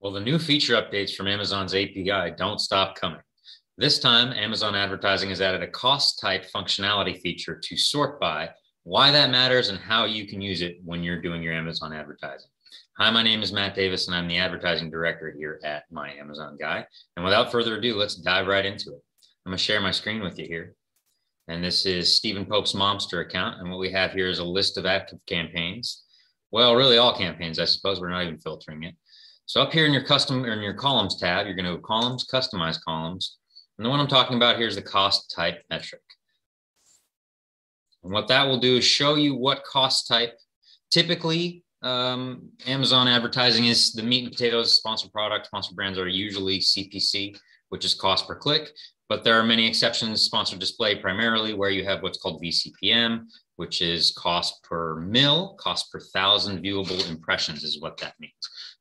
[0.00, 3.20] Well, the new feature updates from Amazon's API don't stop coming.
[3.78, 8.50] This time, Amazon Advertising has added a cost type functionality feature to sort by,
[8.84, 12.48] why that matters, and how you can use it when you're doing your Amazon advertising.
[12.98, 16.56] Hi, my name is Matt Davis, and I'm the advertising director here at My Amazon
[16.60, 16.86] Guy.
[17.16, 19.02] And without further ado, let's dive right into it.
[19.46, 20.76] I'm going to share my screen with you here.
[21.48, 23.60] And this is Stephen Pope's Momster account.
[23.60, 26.04] And what we have here is a list of active campaigns.
[26.52, 28.00] Well, really all campaigns, I suppose.
[28.00, 28.94] We're not even filtering it.
[29.48, 31.80] So up here in your custom or in your columns tab, you're going to go
[31.80, 33.38] columns, customize columns.
[33.78, 36.02] And the one I'm talking about here is the cost type metric.
[38.04, 40.36] And what that will do is show you what cost type.
[40.90, 46.58] Typically, um, Amazon advertising is the meat and potatoes, sponsored product, sponsored brands are usually
[46.58, 47.34] CPC,
[47.70, 48.68] which is cost per click.
[49.08, 53.26] But there are many exceptions, sponsored display primarily, where you have what's called VCPM,
[53.56, 58.32] which is cost per mil, cost per thousand viewable impressions is what that means.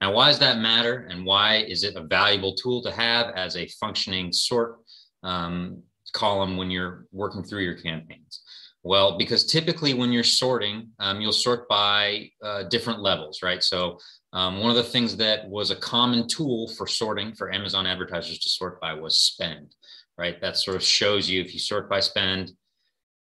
[0.00, 1.06] Now, why does that matter?
[1.10, 4.78] And why is it a valuable tool to have as a functioning sort
[5.22, 8.42] um, column when you're working through your campaigns?
[8.82, 13.62] Well, because typically when you're sorting, um, you'll sort by uh, different levels, right?
[13.62, 13.98] So
[14.34, 18.38] um, one of the things that was a common tool for sorting for Amazon advertisers
[18.40, 19.74] to sort by was spend,
[20.18, 20.40] right?
[20.40, 22.52] That sort of shows you if you sort by spend,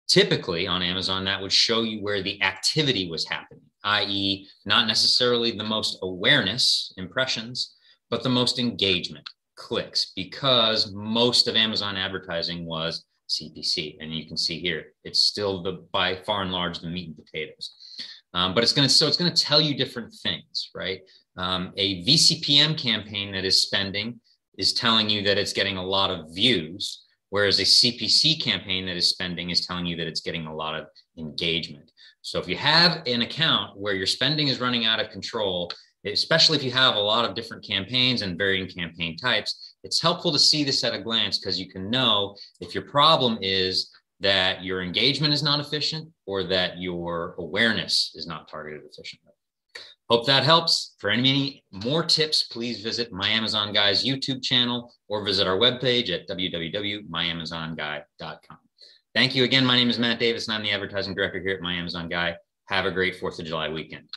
[0.08, 5.52] typically on Amazon, that would show you where the activity was happening, i.e., not necessarily
[5.52, 7.76] the most awareness impressions,
[8.10, 13.98] but the most engagement clicks, because most of Amazon advertising was CPC.
[14.00, 17.18] And you can see here, it's still the by far and large the meat and
[17.18, 17.74] potatoes.
[18.34, 21.02] Um, but it's going to so it's going to tell you different things, right?
[21.38, 24.20] Um, a VCPM campaign that is spending
[24.58, 28.96] is telling you that it's getting a lot of views Whereas a CPC campaign that
[28.96, 30.86] is spending is telling you that it's getting a lot of
[31.18, 31.90] engagement.
[32.22, 35.72] So if you have an account where your spending is running out of control,
[36.06, 40.31] especially if you have a lot of different campaigns and varying campaign types, it's helpful
[40.31, 44.64] to see this at a glance because you can know if your problem is that
[44.64, 49.33] your engagement is not efficient or that your awareness is not targeted efficiently.
[50.09, 50.96] Hope that helps.
[51.00, 56.12] For any more tips, please visit My Amazon Guy's YouTube channel or visit our webpage
[56.12, 58.58] at www.myamazonguy.com.
[59.16, 59.66] Thank you again.
[59.66, 62.36] My name is Matt Davis, and I'm the advertising director here at My Amazon Guy.
[62.66, 64.09] Have a great 4th of July weekend.